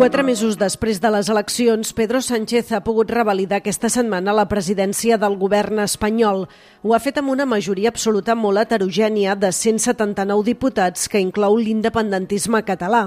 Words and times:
Quatre 0.00 0.22
mesos 0.24 0.54
després 0.56 0.96
de 0.96 1.10
les 1.12 1.28
eleccions, 1.28 1.90
Pedro 1.92 2.22
Sánchez 2.24 2.70
ha 2.72 2.78
pogut 2.80 3.10
revalidar 3.12 3.58
aquesta 3.60 3.90
setmana 3.92 4.32
la 4.32 4.46
presidència 4.48 5.18
del 5.20 5.34
govern 5.36 5.82
espanyol. 5.82 6.46
Ho 6.80 6.94
ha 6.96 7.00
fet 7.04 7.18
amb 7.20 7.28
una 7.34 7.44
majoria 7.44 7.90
absoluta 7.92 8.32
molt 8.32 8.62
heterogènia 8.62 9.34
de 9.36 9.50
179 9.52 10.46
diputats 10.46 11.04
que 11.04 11.20
inclou 11.20 11.58
l'independentisme 11.60 12.62
català. 12.64 13.02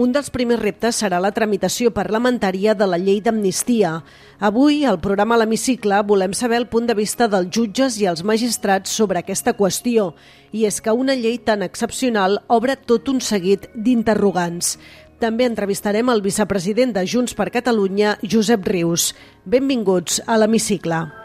Un 0.00 0.14
dels 0.16 0.32
primers 0.32 0.62
reptes 0.62 1.02
serà 1.04 1.18
la 1.20 1.34
tramitació 1.36 1.92
parlamentària 1.92 2.72
de 2.72 2.88
la 2.88 2.96
llei 2.96 3.20
d'amnistia. 3.20 3.92
Avui, 4.40 4.86
al 4.88 4.96
programa 5.04 5.36
L'Hemicicle, 5.36 6.00
volem 6.08 6.32
saber 6.32 6.62
el 6.62 6.70
punt 6.72 6.88
de 6.88 6.96
vista 6.96 7.28
dels 7.28 7.52
jutges 7.52 8.00
i 8.00 8.08
els 8.08 8.24
magistrats 8.24 8.96
sobre 8.96 9.20
aquesta 9.20 9.52
qüestió. 9.60 10.14
I 10.56 10.64
és 10.72 10.80
que 10.80 10.96
una 10.96 11.20
llei 11.20 11.36
tan 11.44 11.60
excepcional 11.60 12.40
obre 12.48 12.80
tot 12.80 13.12
un 13.12 13.20
seguit 13.20 13.68
d'interrogants. 13.76 14.78
També 15.20 15.44
entrevistarem 15.44 16.08
el 16.08 16.22
vicepresident 16.24 16.94
de 16.96 17.04
Junts 17.04 17.36
per 17.36 17.50
Catalunya, 17.52 18.16
Josep 18.24 18.64
Rius. 18.72 19.10
Benvinguts 19.44 20.22
a 20.24 20.40
l'Hemicicle. 20.40 21.19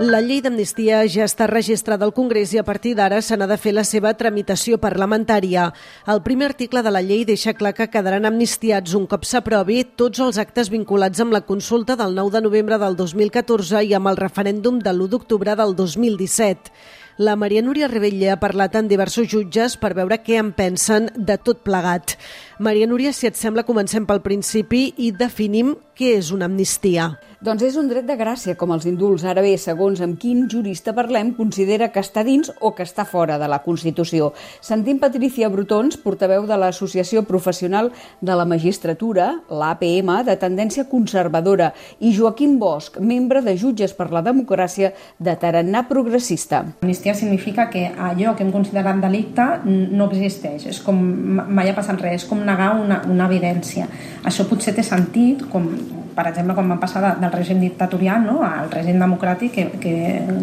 La 0.00 0.22
llei 0.24 0.40
d'amnistia 0.40 1.02
ja 1.12 1.26
està 1.28 1.44
registrada 1.50 2.06
al 2.06 2.14
Congrés 2.16 2.54
i 2.54 2.58
a 2.58 2.64
partir 2.64 2.94
d'ara 2.96 3.20
se 3.20 3.36
n'ha 3.36 3.46
de 3.50 3.58
fer 3.60 3.74
la 3.76 3.84
seva 3.84 4.14
tramitació 4.16 4.78
parlamentària. 4.80 5.66
El 6.08 6.22
primer 6.24 6.48
article 6.48 6.82
de 6.82 6.92
la 6.94 7.02
llei 7.04 7.26
deixa 7.28 7.52
clar 7.52 7.74
que 7.76 7.90
quedaran 7.92 8.24
amnistiats 8.24 8.96
un 8.96 9.04
cop 9.06 9.28
s'aprovi 9.28 9.82
tots 10.00 10.24
els 10.24 10.40
actes 10.40 10.72
vinculats 10.72 11.20
amb 11.20 11.36
la 11.36 11.44
consulta 11.44 11.96
del 12.00 12.16
9 12.16 12.32
de 12.38 12.42
novembre 12.48 12.80
del 12.80 12.96
2014 12.96 13.84
i 13.84 13.94
amb 13.98 14.08
el 14.08 14.16
referèndum 14.16 14.80
de 14.80 14.96
l'1 14.96 15.12
d'octubre 15.12 15.56
del 15.60 15.76
2017. 15.76 16.72
La 17.18 17.36
Maria 17.36 17.60
Núria 17.60 17.90
Rebelle 17.92 18.30
ha 18.32 18.38
parlat 18.40 18.72
amb 18.78 18.88
diversos 18.88 19.28
jutges 19.28 19.74
per 19.76 19.92
veure 19.92 20.16
què 20.24 20.38
en 20.40 20.54
pensen 20.56 21.10
de 21.12 21.36
tot 21.36 21.60
plegat. 21.60 22.16
Maria 22.62 22.86
Núria, 22.86 23.10
si 23.10 23.26
et 23.26 23.34
sembla, 23.34 23.64
comencem 23.66 24.04
pel 24.06 24.20
principi 24.22 24.84
i 25.02 25.08
definim 25.10 25.74
què 25.98 26.14
és 26.20 26.30
una 26.30 26.46
amnistia. 26.46 27.08
Doncs 27.42 27.64
és 27.66 27.74
un 27.74 27.88
dret 27.90 28.06
de 28.06 28.14
gràcia, 28.14 28.54
com 28.54 28.70
els 28.70 28.84
indults. 28.86 29.24
Ara 29.26 29.42
bé, 29.42 29.56
segons 29.58 29.98
amb 30.04 30.14
quin 30.22 30.44
jurista 30.46 30.92
parlem, 30.94 31.32
considera 31.34 31.88
que 31.90 31.98
està 31.98 32.22
dins 32.22 32.52
o 32.62 32.70
que 32.70 32.84
està 32.86 33.02
fora 33.02 33.34
de 33.40 33.48
la 33.50 33.58
Constitució. 33.64 34.28
Sentim 34.62 35.00
Patricia 35.02 35.48
Brutons, 35.50 35.96
portaveu 35.98 36.46
de 36.46 36.58
l'Associació 36.62 37.24
Professional 37.26 37.90
de 38.22 38.36
la 38.38 38.46
Magistratura, 38.46 39.26
l'APM, 39.50 40.12
de 40.28 40.36
tendència 40.38 40.86
conservadora, 40.86 41.72
i 41.98 42.12
Joaquim 42.14 42.60
Bosch, 42.62 43.00
membre 43.02 43.42
de 43.42 43.56
Jutges 43.58 43.96
per 43.98 44.12
la 44.14 44.22
Democràcia 44.22 44.92
de 45.18 45.34
Tarannà 45.34 45.82
Progressista. 45.90 46.62
Amnistia 46.86 47.16
significa 47.18 47.66
que 47.74 47.88
allò 47.90 48.36
que 48.38 48.46
hem 48.46 48.54
considerat 48.54 49.02
delicte 49.02 49.48
no 49.66 50.06
existeix. 50.12 50.70
És 50.70 50.78
com 50.78 51.02
mai 51.02 51.74
ha 51.74 51.74
passat 51.74 51.98
res, 51.98 52.22
és 52.22 52.30
com 52.30 52.46
negar 52.52 52.70
una, 52.78 53.00
una 53.10 53.26
evidència. 53.30 53.88
Això 54.28 54.46
potser 54.48 54.76
té 54.76 54.84
sentit, 54.86 55.44
com 55.52 55.68
per 56.12 56.26
exemple, 56.28 56.54
quan 56.54 56.68
van 56.68 56.80
passar 56.80 57.14
del 57.20 57.32
règim 57.32 57.60
dictatorial 57.62 58.24
no, 58.26 58.40
al 58.44 58.70
règim 58.72 59.00
democràtic, 59.00 59.54
que, 59.54 59.64
que 59.80 59.94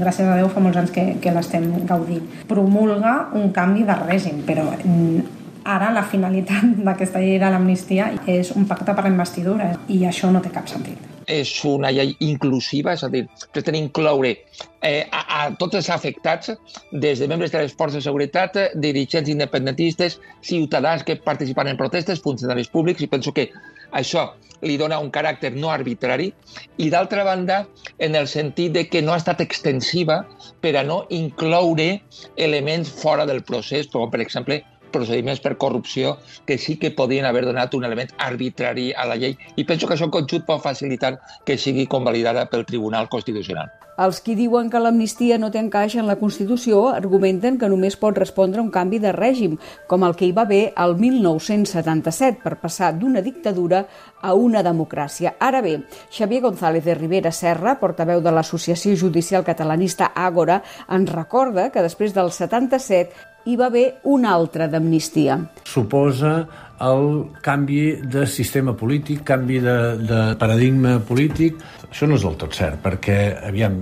gràcies 0.02 0.28
a 0.28 0.38
Déu 0.40 0.50
fa 0.52 0.64
molts 0.66 0.82
anys 0.82 0.94
que, 0.96 1.06
que 1.22 1.34
l'estem 1.36 1.68
gaudint. 1.90 2.26
Promulga 2.50 3.16
un 3.38 3.52
canvi 3.56 3.86
de 3.88 4.00
règim, 4.02 4.42
però 4.48 4.66
mm, 4.80 5.38
ara 5.70 5.94
la 5.94 6.06
finalitat 6.10 6.74
d'aquesta 6.88 7.22
llei 7.24 7.38
de 7.42 7.54
l'amnistia 7.54 8.12
és 8.26 8.54
un 8.56 8.68
pacte 8.70 8.96
per 8.96 9.06
la 9.06 9.14
investidura 9.14 9.74
i 9.88 10.04
això 10.10 10.34
no 10.34 10.44
té 10.44 10.54
cap 10.54 10.70
sentit 10.72 11.09
és 11.30 11.52
una 11.70 11.92
llei 11.94 12.16
inclusiva, 12.26 12.96
és 12.98 13.06
a 13.06 13.10
dir, 13.14 13.24
pretén 13.54 13.78
incloure 13.78 14.32
eh, 14.34 15.06
a, 15.12 15.22
a 15.38 15.42
tots 15.62 15.78
els 15.80 15.90
afectats, 15.94 16.52
des 16.92 17.22
de 17.22 17.30
membres 17.30 17.54
de 17.54 17.62
les 17.64 17.76
forces 17.78 18.02
de 18.02 18.08
seguretat, 18.08 18.58
dirigents 18.82 19.30
independentistes, 19.30 20.20
ciutadans 20.42 21.06
que 21.06 21.20
participen 21.22 21.70
en 21.70 21.78
protestes, 21.78 22.24
funcionaris 22.26 22.72
públics, 22.74 23.06
i 23.06 23.12
penso 23.12 23.36
que 23.36 23.52
això 23.94 24.32
li 24.66 24.76
dona 24.78 25.00
un 25.00 25.12
caràcter 25.14 25.54
no 25.56 25.70
arbitrari. 25.72 26.32
I, 26.78 26.90
d'altra 26.92 27.24
banda, 27.24 27.62
en 28.00 28.18
el 28.20 28.28
sentit 28.28 28.74
de 28.76 28.88
que 28.90 29.02
no 29.06 29.14
ha 29.14 29.22
estat 29.22 29.42
extensiva 29.46 30.24
per 30.64 30.76
a 30.76 30.84
no 30.84 31.06
incloure 31.16 32.02
elements 32.36 32.92
fora 32.92 33.26
del 33.30 33.44
procés, 33.48 33.88
com 33.94 34.12
per 34.12 34.24
exemple 34.26 34.64
procediments 34.94 35.42
per 35.44 35.58
corrupció 35.58 36.18
que 36.46 36.58
sí 36.58 36.78
que 36.78 36.92
podien 36.92 37.26
haver 37.26 37.46
donat 37.46 37.74
un 37.78 37.86
element 37.86 38.16
arbitrari 38.18 38.92
a 38.94 39.06
la 39.10 39.20
llei 39.20 39.38
i 39.56 39.66
penso 39.66 39.88
que 39.88 39.98
això 39.98 40.10
en 40.10 40.16
conjunt 40.16 40.48
pot 40.48 40.64
facilitar 40.64 41.18
que 41.46 41.58
sigui 41.58 41.88
convalidada 41.88 42.50
pel 42.50 42.66
Tribunal 42.66 43.10
Constitucional. 43.10 43.70
Els 44.00 44.22
qui 44.24 44.32
diuen 44.40 44.70
que 44.72 44.80
l'amnistia 44.80 45.36
no 45.42 45.50
té 45.52 45.60
encaix 45.60 45.98
en 46.00 46.06
la 46.08 46.16
Constitució 46.16 46.86
argumenten 46.94 47.58
que 47.60 47.68
només 47.68 47.98
pot 48.00 48.16
respondre 48.16 48.62
a 48.62 48.64
un 48.64 48.70
canvi 48.72 48.96
de 49.04 49.12
règim, 49.12 49.58
com 49.92 50.06
el 50.08 50.14
que 50.16 50.30
hi 50.30 50.32
va 50.38 50.46
haver 50.48 50.62
el 50.80 50.96
1977 51.02 52.40
per 52.40 52.56
passar 52.62 52.94
d'una 52.96 53.20
dictadura 53.26 53.82
a 54.22 54.32
una 54.40 54.64
democràcia. 54.64 55.34
Ara 55.44 55.60
bé, 55.66 55.74
Xavier 56.16 56.40
González 56.48 56.86
de 56.86 56.96
Rivera 56.96 57.34
Serra, 57.36 57.76
portaveu 57.82 58.24
de 58.24 58.32
l'Associació 58.32 58.96
Judicial 58.96 59.44
Catalanista 59.44 60.14
Àgora, 60.16 60.62
ens 60.88 61.12
recorda 61.12 61.68
que 61.74 61.84
després 61.84 62.16
del 62.16 62.32
77 62.32 63.29
hi 63.46 63.56
va 63.60 63.70
haver 63.70 63.86
una 64.04 64.34
altra 64.36 64.68
d'amnistia. 64.68 65.38
Suposa 65.64 66.34
el 66.80 67.10
canvi 67.44 67.82
de 68.08 68.26
sistema 68.28 68.74
polític, 68.78 69.24
canvi 69.28 69.60
de, 69.64 69.78
de 70.00 70.20
paradigma 70.40 70.98
polític. 71.08 71.60
Això 71.90 72.08
no 72.08 72.20
és 72.20 72.26
del 72.26 72.38
tot 72.40 72.56
cert, 72.56 72.80
perquè, 72.84 73.20
aviam, 73.48 73.80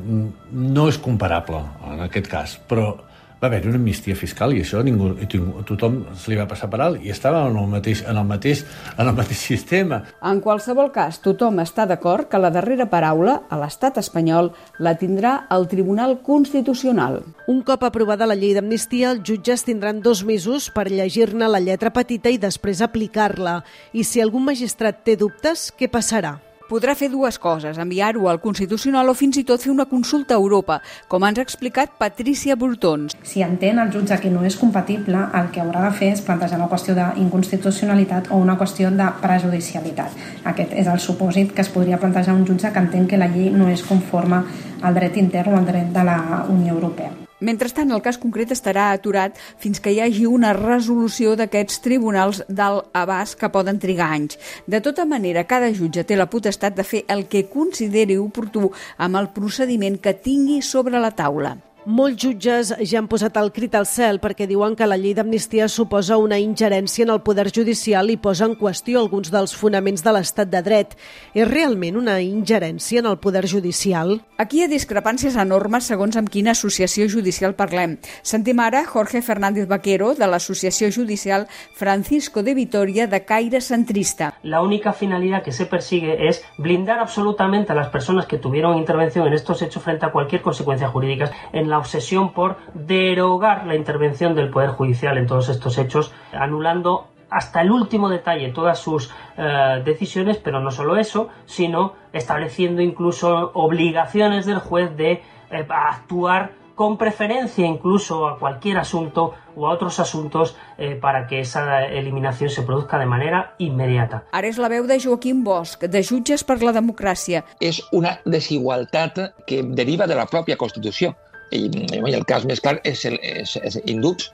no 0.51 0.87
és 0.89 0.97
comparable 1.01 1.61
en 1.91 2.05
aquest 2.07 2.31
cas, 2.31 2.57
però 2.69 2.93
va 3.41 3.47
haver 3.47 3.67
una 3.67 3.77
amnistia 3.77 4.15
fiscal 4.15 4.55
i 4.55 4.61
això 4.63 4.81
ningú, 4.85 5.11
i 5.21 5.27
tothom 5.29 5.99
se 6.17 6.31
li 6.31 6.37
va 6.39 6.47
passar 6.49 6.69
per 6.71 6.79
alt 6.81 7.03
i 7.05 7.11
estava 7.13 7.43
en 7.49 7.57
el 7.59 7.67
mateix, 7.69 8.03
en 8.07 8.17
el 8.17 8.25
mateix, 8.25 8.63
en 8.97 9.07
el 9.07 9.15
mateix 9.17 9.43
sistema. 9.51 10.01
En 10.25 10.41
qualsevol 10.41 10.91
cas, 10.95 11.21
tothom 11.23 11.61
està 11.63 11.85
d'acord 11.89 12.29
que 12.29 12.41
la 12.41 12.51
darrera 12.53 12.89
paraula 12.89 13.41
a 13.49 13.59
l'estat 13.61 13.99
espanyol 14.01 14.51
la 14.79 14.95
tindrà 14.97 15.35
el 15.53 15.67
Tribunal 15.69 16.17
Constitucional. 16.25 17.21
Un 17.47 17.61
cop 17.67 17.85
aprovada 17.85 18.27
la 18.29 18.37
llei 18.39 18.55
d'amnistia, 18.57 19.13
els 19.13 19.23
jutges 19.27 19.65
tindran 19.67 20.01
dos 20.01 20.23
mesos 20.25 20.71
per 20.73 20.89
llegir-ne 20.89 21.49
la 21.51 21.61
lletra 21.61 21.93
petita 21.93 22.33
i 22.33 22.41
després 22.41 22.81
aplicar-la. 22.81 23.61
I 23.93 24.03
si 24.03 24.23
algun 24.23 24.47
magistrat 24.49 25.03
té 25.05 25.17
dubtes, 25.19 25.69
què 25.77 25.91
passarà? 25.91 26.37
Podrà 26.69 26.95
fer 26.95 27.09
dues 27.11 27.39
coses, 27.39 27.77
enviar-ho 27.79 28.27
al 28.29 28.41
Constitucional 28.43 29.09
o 29.09 29.15
fins 29.17 29.39
i 29.41 29.43
tot 29.47 29.63
fer 29.63 29.71
una 29.71 29.87
consulta 29.89 30.35
a 30.35 30.41
Europa, 30.41 30.79
com 31.07 31.25
ens 31.27 31.39
ha 31.39 31.45
explicat 31.47 31.95
Patricia 31.99 32.55
Burtons. 32.55 33.15
Si 33.23 33.43
entén 33.45 33.79
el 33.79 33.91
jutge 33.93 34.19
que 34.21 34.31
no 34.33 34.43
és 34.47 34.57
compatible, 34.59 35.27
el 35.39 35.51
que 35.53 35.63
haurà 35.63 35.85
de 35.87 35.93
fer 35.99 36.11
és 36.15 36.23
plantejar 36.25 36.59
una 36.59 36.69
qüestió 36.71 36.95
d'inconstitucionalitat 36.97 38.31
o 38.31 38.41
una 38.43 38.57
qüestió 38.59 38.91
de 38.91 39.11
prejudicialitat. 39.21 40.17
Aquest 40.53 40.73
és 40.73 40.87
el 40.91 40.99
supòsit 41.03 41.53
que 41.53 41.63
es 41.65 41.71
podria 41.73 42.01
plantejar 42.01 42.35
un 42.35 42.45
jutge 42.47 42.71
que 42.73 42.83
entén 42.83 43.07
que 43.07 43.21
la 43.21 43.31
llei 43.31 43.49
no 43.53 43.71
és 43.71 43.85
conforme 43.87 44.43
al 44.81 44.99
dret 44.99 45.17
intern 45.17 45.55
o 45.55 45.61
al 45.61 45.71
dret 45.71 45.95
de 45.95 46.03
la 46.03 46.45
Unió 46.49 46.75
Europea. 46.75 47.26
Mentrestant, 47.39 47.91
el 47.93 48.01
cas 48.01 48.17
concret 48.17 48.49
estarà 48.49 48.87
aturat 48.89 49.35
fins 49.61 49.77
que 49.77 49.91
hi 49.93 49.99
hagi 50.01 50.23
una 50.25 50.55
resolució 50.57 51.35
d'aquests 51.37 51.83
tribunals 51.85 52.41
d'alt 52.49 52.89
abast 52.97 53.37
que 53.37 53.51
poden 53.53 53.77
trigar 53.83 54.09
anys. 54.15 54.39
De 54.65 54.81
tota 54.81 55.05
manera, 55.05 55.45
cada 55.45 55.69
jutge 55.69 56.01
té 56.01 56.17
la 56.17 56.25
potestat 56.33 56.73
de 56.73 56.87
fer 56.87 57.03
el 57.13 57.27
que 57.29 57.45
consideri 57.53 58.17
oportú 58.17 58.71
amb 58.97 59.21
el 59.21 59.29
procediment 59.37 60.01
que 60.01 60.17
tingui 60.17 60.63
sobre 60.65 60.97
la 60.97 61.13
taula. 61.13 61.53
Molts 61.87 62.19
jutges 62.19 62.73
ja 62.83 62.97
han 62.99 63.05
posat 63.07 63.37
el 63.39 63.47
crit 63.55 63.71
al 63.79 63.85
cel 63.87 64.17
perquè 64.19 64.43
diuen 64.43 64.73
que 64.75 64.83
la 64.83 64.97
llei 64.99 65.13
d'amnistia 65.15 65.69
suposa 65.71 66.17
una 66.19 66.35
ingerència 66.35 67.05
en 67.05 67.13
el 67.13 67.21
poder 67.23 67.45
judicial 67.55 68.09
i 68.11 68.17
posa 68.19 68.43
en 68.49 68.57
qüestió 68.59 68.99
alguns 68.99 69.29
dels 69.31 69.53
fonaments 69.55 70.03
de 70.03 70.11
l'estat 70.11 70.51
de 70.51 70.59
dret. 70.65 70.97
És 71.31 71.47
realment 71.47 71.95
una 71.95 72.17
ingerència 72.19 72.99
en 72.99 73.07
el 73.07 73.15
poder 73.23 73.45
judicial? 73.47 74.17
Aquí 74.35 74.59
hi 74.59 74.65
ha 74.65 74.67
discrepàncies 74.67 75.37
enormes 75.39 75.87
segons 75.87 76.17
amb 76.19 76.27
quina 76.27 76.51
associació 76.51 77.07
judicial 77.07 77.55
parlem. 77.55 77.95
Sentim 78.19 78.59
ara 78.59 78.83
Jorge 78.83 79.23
Fernández 79.23 79.71
Vaquero 79.71 80.11
de 80.19 80.27
l'Associació 80.27 80.91
Judicial 80.91 81.47
Francisco 81.79 82.43
de 82.43 82.57
Vitoria 82.59 83.07
de 83.07 83.21
caire 83.23 83.61
centrista. 83.61 84.33
La 84.43 84.59
única 84.61 84.91
finalidad 84.91 85.41
que 85.41 85.55
se 85.55 85.65
persigue 85.65 86.27
es 86.27 86.43
blindar 86.57 86.99
absolutamente 86.99 87.71
a 87.71 87.79
las 87.79 87.87
personas 87.87 88.25
que 88.25 88.39
tuvieron 88.39 88.77
intervención 88.77 89.25
en 89.25 89.39
estos 89.39 89.61
hechos 89.61 89.81
frente 89.81 90.05
a 90.05 90.11
cualquier 90.11 90.41
consecuencia 90.41 90.89
jurídica 90.89 91.31
en 91.53 91.69
la 91.69 91.76
obsesión 91.77 92.33
por 92.33 92.57
derogar 92.73 93.65
la 93.65 93.75
intervención 93.75 94.35
del 94.35 94.49
Poder 94.49 94.71
Judicial 94.71 95.17
en 95.17 95.27
todos 95.27 95.49
estos 95.49 95.77
hechos, 95.77 96.13
anulando 96.33 97.07
hasta 97.29 97.61
el 97.61 97.71
último 97.71 98.09
detalle 98.09 98.49
todas 98.49 98.79
sus 98.79 99.11
eh, 99.37 99.81
decisiones, 99.83 100.37
pero 100.37 100.59
no 100.59 100.71
solo 100.71 100.97
eso, 100.97 101.29
sino 101.45 101.93
estableciendo 102.13 102.81
incluso 102.81 103.51
obligaciones 103.53 104.45
del 104.45 104.59
juez 104.59 104.95
de 104.95 105.11
eh, 105.51 105.67
actuar 105.69 106.51
con 106.77 106.95
preferencia 106.95 107.65
incluso 107.65 108.27
a 108.27 108.37
cualquier 108.37 108.77
asunto 108.77 109.33
o 109.55 109.67
a 109.67 109.71
otros 109.71 109.99
asuntos 109.99 110.55
eh, 110.77 110.93
para 110.93 111.25
que 111.25 111.39
esa 111.39 111.83
eliminación 111.83 112.51
se 112.51 112.61
produzca 112.61 112.99
de 112.99 113.07
manera 113.07 113.55
inmediata. 113.57 114.21
Ara 114.31 114.45
és 114.45 114.59
la 114.61 114.69
veu 114.69 114.85
de 114.85 114.99
Joaquim 115.01 115.41
Bosch, 115.43 115.81
de 115.89 116.03
Jutges 116.05 116.45
per 116.45 116.59
la 116.61 116.75
Democràcia. 116.75 117.41
És 117.59 117.81
una 117.91 118.19
desigualtat 118.29 119.17
que 119.49 119.63
deriva 119.65 120.05
de 120.05 120.15
la 120.21 120.27
pròpia 120.29 120.55
Constitució. 120.55 121.15
I, 121.51 121.67
i 121.97 122.15
el 122.15 122.25
cas 122.27 122.45
més 122.49 122.59
clar 122.63 122.77
és, 122.83 123.05
el, 123.05 123.19
és, 123.21 123.55
és 123.63 123.79
indults. 123.85 124.31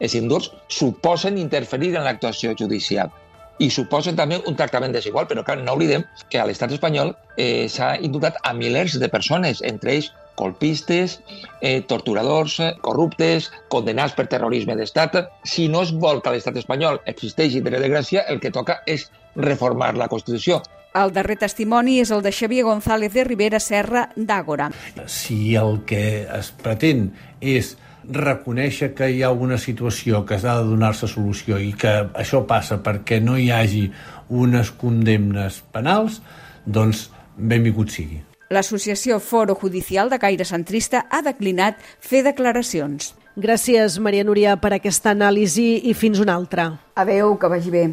Els 0.00 0.16
indults 0.18 0.50
suposen 0.68 1.38
interferir 1.40 1.94
en 1.94 2.04
l'actuació 2.04 2.52
judicial 2.58 3.12
i 3.58 3.70
suposen 3.72 4.16
també 4.16 4.36
un 4.44 4.56
tractament 4.56 4.92
desigual, 4.92 5.26
però 5.28 5.44
clar, 5.44 5.58
no 5.64 5.76
oblidem 5.76 6.04
que 6.28 6.40
a 6.40 6.44
l'estat 6.48 6.74
espanyol 6.76 7.14
eh, 7.40 7.66
s'ha 7.72 7.94
indultat 8.04 8.36
a 8.44 8.52
milers 8.52 8.98
de 9.00 9.08
persones, 9.08 9.62
entre 9.64 9.94
ells 9.96 10.10
colpistes, 10.36 11.20
eh, 11.62 11.80
torturadors, 11.88 12.58
eh, 12.60 12.74
corruptes, 12.84 13.50
condenats 13.72 14.12
per 14.14 14.28
terrorisme 14.28 14.76
d'estat. 14.76 15.16
Si 15.48 15.70
no 15.72 15.82
es 15.86 15.94
vol 15.96 16.20
que 16.20 16.34
l'estat 16.34 16.58
espanyol 16.60 17.00
existeixi 17.06 17.64
dret 17.64 17.80
de 17.80 17.92
gràcia, 17.92 18.26
el 18.28 18.42
que 18.44 18.52
toca 18.52 18.82
és 18.86 19.08
reformar 19.36 19.94
la 19.96 20.08
Constitució. 20.12 20.60
El 20.96 21.12
darrer 21.12 21.36
testimoni 21.36 21.98
és 22.00 22.10
el 22.14 22.22
de 22.24 22.32
Xavier 22.32 22.64
González 22.64 23.12
de 23.12 23.24
Rivera 23.26 23.60
Serra 23.60 24.06
d'Àgora. 24.16 24.70
Si 25.06 25.54
el 25.54 25.82
que 25.88 26.24
es 26.24 26.52
pretén 26.62 27.10
és 27.40 27.74
reconèixer 28.06 28.92
que 28.96 29.10
hi 29.10 29.20
ha 29.22 29.32
una 29.34 29.58
situació 29.58 30.22
que 30.24 30.38
s'ha 30.40 30.54
de 30.60 30.70
donar-se 30.70 31.08
solució 31.10 31.58
i 31.60 31.72
que 31.76 31.92
això 32.14 32.44
passa 32.48 32.78
perquè 32.82 33.20
no 33.20 33.36
hi 33.36 33.50
hagi 33.50 33.84
unes 34.30 34.70
condemnes 34.80 35.60
penals, 35.74 36.22
doncs 36.64 37.10
benvingut 37.36 37.92
sigui. 37.92 38.22
L'associació 38.48 39.18
Foro 39.18 39.58
Judicial 39.60 40.08
de 40.08 40.20
Caire 40.22 40.46
Centrista 40.46 41.04
ha 41.10 41.20
declinat 41.26 41.82
fer 42.00 42.22
declaracions. 42.22 43.12
Gràcies, 43.36 43.98
Maria 44.00 44.24
Núria, 44.24 44.56
per 44.56 44.72
aquesta 44.72 45.12
anàlisi 45.12 45.82
i 45.90 45.92
fins 45.92 46.22
una 46.22 46.38
altra. 46.38 46.70
Adeu, 46.96 47.34
que 47.36 47.50
vagi 47.52 47.74
bé. 47.74 47.86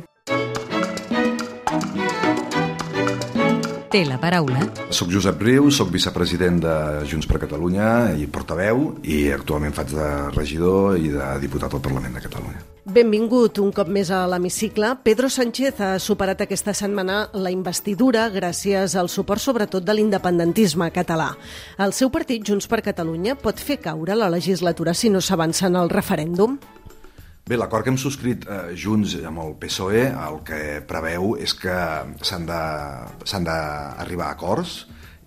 Té 3.94 4.00
la 4.10 4.16
paraula. 4.18 4.58
Soc 4.90 5.12
Josep 5.14 5.44
Riu, 5.46 5.68
soc 5.70 5.92
vicepresident 5.94 6.56
de 6.64 6.76
Junts 7.06 7.28
per 7.30 7.38
Catalunya 7.44 8.16
i 8.18 8.26
portaveu 8.26 8.88
i 9.06 9.28
actualment 9.36 9.76
faig 9.78 9.94
de 9.94 10.08
regidor 10.34 10.98
i 10.98 11.12
de 11.14 11.28
diputat 11.44 11.76
al 11.78 11.84
Parlament 11.86 12.18
de 12.18 12.24
Catalunya. 12.24 12.64
Benvingut 12.90 13.62
un 13.62 13.70
cop 13.70 13.92
més 13.94 14.10
a 14.10 14.24
l'hemicicle. 14.26 14.90
Pedro 15.06 15.30
Sánchez 15.30 15.78
ha 15.86 15.92
superat 16.02 16.42
aquesta 16.42 16.74
setmana 16.74 17.28
la 17.38 17.54
investidura 17.54 18.26
gràcies 18.34 18.98
al 18.98 19.14
suport 19.14 19.46
sobretot 19.46 19.86
de 19.86 19.94
l'independentisme 19.94 20.90
català. 20.90 21.30
El 21.78 21.94
seu 21.94 22.10
partit, 22.10 22.42
Junts 22.42 22.66
per 22.66 22.82
Catalunya, 22.82 23.38
pot 23.38 23.62
fer 23.62 23.78
caure 23.78 24.18
la 24.18 24.34
legislatura 24.34 24.98
si 24.98 25.14
no 25.14 25.22
s'avança 25.22 25.70
en 25.70 25.78
el 25.78 25.94
referèndum? 25.94 26.58
Bé, 27.44 27.58
l'acord 27.60 27.84
que 27.84 27.92
hem 27.92 27.98
subscrit 28.00 28.46
eh, 28.48 28.58
junts 28.80 29.18
amb 29.28 29.42
el 29.44 29.50
PSOE 29.60 30.04
el 30.08 30.38
que 30.48 30.60
preveu 30.88 31.34
és 31.36 31.52
que 31.60 31.74
s'han 32.24 32.46
d'arribar 32.48 34.30
a 34.30 34.36
acords 34.38 34.76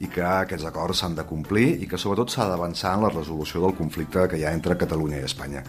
i 0.00 0.08
que 0.14 0.24
aquests 0.24 0.64
acords 0.70 1.02
s'han 1.02 1.18
de 1.18 1.26
complir 1.28 1.66
i 1.76 1.88
que 1.90 2.00
sobretot 2.00 2.32
s'ha 2.32 2.46
d'avançar 2.48 2.94
en 2.96 3.04
la 3.04 3.10
resolució 3.12 3.60
del 3.66 3.76
conflicte 3.76 4.24
que 4.32 4.40
hi 4.40 4.46
ha 4.48 4.54
entre 4.56 4.78
Catalunya 4.80 5.20
i 5.20 5.28
Espanya. 5.28 5.60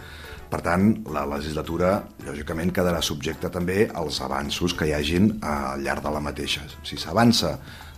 Per 0.47 0.61
tant, 0.63 0.87
la 1.11 1.25
legislatura, 1.27 1.91
lògicament, 2.23 2.71
quedarà 2.71 3.03
subjecte 3.03 3.51
també 3.51 3.89
als 3.91 4.21
avanços 4.23 4.71
que 4.71 4.87
hi 4.87 4.95
hagin 4.95 5.33
al 5.43 5.83
llarg 5.83 6.07
de 6.07 6.15
la 6.15 6.23
mateixa. 6.23 6.63
Si 6.87 6.95
s'avança, 6.95 7.57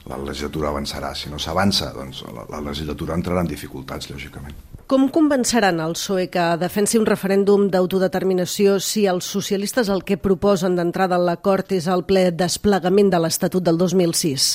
la 0.10 0.18
legislatura 0.18 0.72
avançarà. 0.74 1.14
Si 1.16 1.30
no 1.30 1.40
s'avança, 1.40 1.92
doncs 1.96 2.24
la, 2.34 2.46
la 2.50 2.62
legislatura 2.72 3.16
entrarà 3.18 3.46
en 3.46 3.50
dificultats, 3.52 4.10
lògicament. 4.12 4.56
Com 4.90 5.06
convenceran 5.14 5.78
el 5.84 5.94
PSOE 5.94 6.30
que 6.34 6.46
defensi 6.58 6.98
un 6.98 7.06
referèndum 7.06 7.68
d'autodeterminació 7.70 8.80
si 8.82 9.06
els 9.06 9.28
socialistes 9.30 9.92
el 9.94 10.02
que 10.02 10.18
proposen 10.18 10.80
d'entrada 10.80 11.20
en 11.20 11.28
l'acord 11.28 11.76
és 11.78 11.86
el 11.86 12.08
ple 12.10 12.32
desplegament 12.34 13.14
de 13.14 13.22
l'Estatut 13.22 13.64
del 13.64 13.78
2006? 13.78 14.50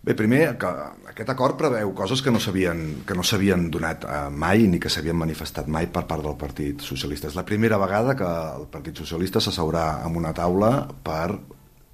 Bé, 0.00 0.14
primer, 0.16 0.54
que 0.56 0.68
aquest 1.10 1.28
acord 1.28 1.58
preveu 1.60 1.90
coses 1.92 2.22
que 2.24 2.32
no 2.32 2.38
s'havien 2.40 3.02
que 3.04 3.16
no 3.18 3.24
s'havien 3.26 3.66
donat 3.74 4.06
eh, 4.06 4.20
mai 4.32 4.62
ni 4.70 4.78
que 4.80 4.88
s'havien 4.88 5.18
manifestat 5.18 5.66
mai 5.68 5.90
per 5.92 6.06
part 6.08 6.24
del 6.24 6.38
Partit 6.40 6.80
Socialista. 6.80 7.28
És 7.28 7.36
la 7.36 7.44
primera 7.44 7.76
vegada 7.82 8.14
que 8.16 8.30
el 8.30 8.64
Partit 8.72 9.02
Socialista 9.02 9.42
s'asseurà 9.44 10.06
en 10.06 10.16
una 10.16 10.32
taula 10.32 10.86
per 11.04 11.34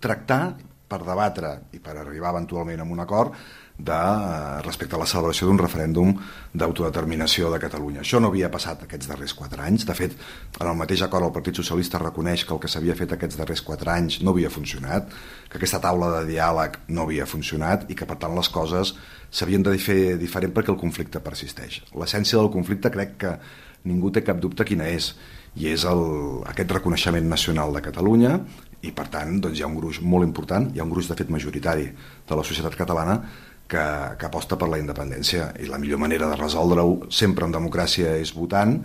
tractar, 0.05 0.55
per 0.87 1.03
debatre 1.03 1.53
i 1.75 1.81
per 1.83 1.97
arribar 1.99 2.31
eventualment 2.35 2.81
a 2.81 2.87
un 2.87 3.01
acord 3.03 3.35
de, 3.79 3.93
eh, 3.93 4.63
respecte 4.63 4.97
a 4.97 4.99
la 4.99 5.07
celebració 5.07 5.47
d'un 5.47 5.59
referèndum 5.59 6.15
d'autodeterminació 6.55 7.51
de 7.53 7.59
Catalunya. 7.59 8.01
Això 8.01 8.21
no 8.21 8.29
havia 8.29 8.51
passat 8.51 8.83
aquests 8.83 9.09
darrers 9.09 9.35
quatre 9.35 9.63
anys. 9.63 9.85
De 9.85 9.95
fet, 9.95 10.17
en 10.61 10.67
el 10.67 10.77
mateix 10.77 11.03
acord 11.03 11.27
el 11.27 11.33
Partit 11.33 11.55
Socialista 11.55 11.99
reconeix 11.99 12.45
que 12.45 12.55
el 12.55 12.61
que 12.61 12.69
s'havia 12.69 12.95
fet 12.95 13.13
aquests 13.13 13.37
darrers 13.37 13.63
quatre 13.63 13.91
anys 13.91 14.23
no 14.23 14.31
havia 14.31 14.51
funcionat, 14.51 15.11
que 15.51 15.59
aquesta 15.59 15.81
taula 15.81 16.21
de 16.21 16.27
diàleg 16.33 16.79
no 16.89 17.03
havia 17.03 17.27
funcionat 17.27 17.91
i 17.91 17.95
que, 17.95 18.07
per 18.07 18.17
tant, 18.17 18.35
les 18.35 18.49
coses 18.49 18.95
s'havien 19.31 19.63
de 19.63 19.77
fer 19.79 20.17
diferent 20.17 20.53
perquè 20.53 20.71
el 20.73 20.81
conflicte 20.81 21.21
persisteix. 21.21 21.83
L'essència 21.95 22.39
del 22.39 22.51
conflicte 22.51 22.91
crec 22.91 23.17
que 23.19 23.39
ningú 23.85 24.11
té 24.11 24.23
cap 24.23 24.39
dubte 24.41 24.65
quina 24.65 24.89
és, 24.89 25.15
i 25.57 25.71
és 25.73 25.85
el, 25.89 26.43
aquest 26.51 26.71
reconeixement 26.71 27.29
nacional 27.29 27.73
de 27.73 27.81
Catalunya 27.81 28.41
i 28.83 28.93
per 28.93 29.09
tant 29.13 29.41
doncs, 29.41 29.59
hi 29.59 29.65
ha 29.65 29.71
un 29.71 29.77
gruix 29.79 30.01
molt 30.03 30.27
important, 30.27 30.69
hi 30.75 30.81
ha 30.81 30.87
un 30.87 30.93
gruix 30.93 31.09
de 31.09 31.17
fet 31.19 31.31
majoritari 31.33 31.89
de 32.29 32.39
la 32.39 32.45
societat 32.45 32.77
catalana 32.77 33.21
que, 33.67 33.83
que 34.19 34.27
aposta 34.29 34.59
per 34.59 34.69
la 34.71 34.79
independència 34.79 35.51
i 35.63 35.71
la 35.71 35.81
millor 35.83 36.03
manera 36.03 36.29
de 36.31 36.39
resoldre-ho 36.39 37.11
sempre 37.11 37.47
en 37.47 37.55
democràcia 37.55 38.17
és 38.21 38.35
votant 38.37 38.79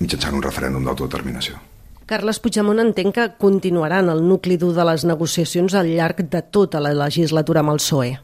mitjançant 0.00 0.36
un 0.36 0.44
referèndum 0.44 0.84
d'autodeterminació. 0.84 1.60
Carles 2.10 2.40
Puigdemont 2.42 2.82
entenc 2.82 3.14
que 3.14 3.28
continuaran 3.38 4.10
el 4.10 4.24
nucli 4.26 4.56
dur 4.58 4.72
de 4.74 4.84
les 4.88 5.04
negociacions 5.06 5.76
al 5.78 5.92
llarg 5.92 6.24
de 6.32 6.42
tota 6.42 6.80
la 6.82 6.90
legislatura 6.96 7.62
amb 7.62 7.76
el 7.76 7.78
PSOE. 7.78 8.16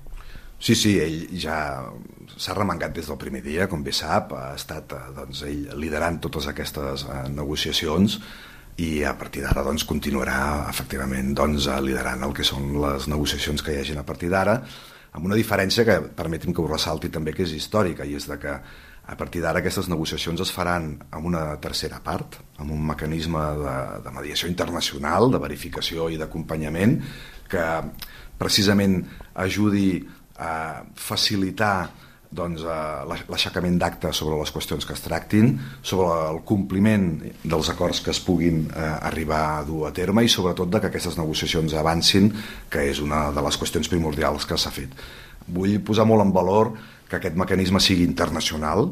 Sí, 0.59 0.75
sí, 0.75 0.97
ell 0.99 1.37
ja 1.39 1.59
s'ha 2.37 2.57
remengat 2.57 2.97
des 2.97 3.07
del 3.07 3.19
primer 3.21 3.43
dia, 3.45 3.69
com 3.69 3.85
bé 3.85 3.93
sap, 3.95 4.33
ha 4.35 4.55
estat 4.57 4.93
eh, 4.97 5.03
doncs, 5.17 5.45
ell 5.47 5.69
liderant 5.79 6.19
totes 6.25 6.49
aquestes 6.51 7.05
eh, 7.07 7.23
negociacions 7.33 8.19
i 8.77 9.05
a 9.09 9.15
partir 9.17 9.43
d'ara 9.45 9.65
doncs, 9.65 9.87
continuarà 9.89 10.67
efectivament 10.69 11.33
doncs, 11.37 11.71
liderant 11.81 12.27
el 12.27 12.35
que 12.37 12.45
són 12.45 12.75
les 12.83 13.09
negociacions 13.09 13.65
que 13.65 13.73
hi 13.73 13.81
hagin 13.81 14.03
a 14.03 14.05
partir 14.09 14.29
d'ara 14.33 14.59
amb 15.17 15.25
una 15.25 15.39
diferència 15.39 15.85
que 15.89 15.97
permetim 16.17 16.53
que 16.53 16.61
ho 16.61 16.69
ressalti 16.69 17.09
també 17.13 17.33
que 17.33 17.47
és 17.47 17.55
històrica 17.57 18.05
i 18.05 18.19
és 18.19 18.29
de 18.29 18.37
que 18.41 18.53
a 19.07 19.15
partir 19.17 19.41
d'ara 19.41 19.63
aquestes 19.63 19.89
negociacions 19.89 20.43
es 20.43 20.51
faran 20.53 20.91
amb 21.15 21.29
una 21.31 21.45
tercera 21.63 22.01
part, 22.03 22.41
amb 22.59 22.73
un 22.75 22.83
mecanisme 22.89 23.43
de, 23.61 23.77
de 24.03 24.13
mediació 24.13 24.51
internacional, 24.51 25.31
de 25.31 25.41
verificació 25.41 26.11
i 26.11 26.19
d'acompanyament 26.19 26.99
que 27.49 27.67
precisament 28.37 28.99
ajudi 29.47 30.03
a 30.43 30.83
facilitar 30.99 31.89
doncs, 32.31 32.63
eh, 32.63 33.05
l'aixecament 33.31 33.79
d'actes 33.79 34.17
sobre 34.17 34.39
les 34.41 34.53
qüestions 34.53 34.87
que 34.87 34.95
es 34.97 35.03
tractin, 35.05 35.55
sobre 35.83 36.09
el 36.31 36.43
compliment 36.45 37.09
dels 37.45 37.71
acords 37.71 38.01
que 38.01 38.11
es 38.11 38.21
puguin 38.21 38.67
eh, 38.71 38.89
arribar 39.11 39.43
a 39.59 39.65
dur 39.65 39.87
a 39.89 39.93
terme 39.93 40.25
i 40.25 40.33
sobretot 40.33 40.71
de 40.71 40.81
que 40.81 40.91
aquestes 40.91 41.19
negociacions 41.19 41.75
avancin, 41.75 42.33
que 42.71 42.89
és 42.91 43.01
una 43.01 43.31
de 43.33 43.47
les 43.47 43.59
qüestions 43.61 43.89
primordials 43.93 44.47
que 44.47 44.59
s'ha 44.59 44.75
fet. 44.75 44.93
Vull 45.47 45.79
posar 45.87 46.07
molt 46.09 46.25
en 46.25 46.33
valor 46.35 46.73
que 47.09 47.21
aquest 47.21 47.37
mecanisme 47.39 47.81
sigui 47.81 48.05
internacional, 48.05 48.91